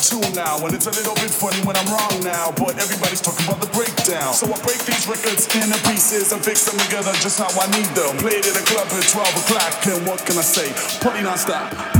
[0.00, 2.52] tune now, and it's a little bit funny when I'm wrong now.
[2.56, 6.64] But everybody's talking about the breakdown, so I break these records into pieces and fix
[6.64, 8.16] them together just how I need them.
[8.18, 10.72] Played at a club at 12 o'clock, and what can I say?
[11.00, 11.99] Party non-stop.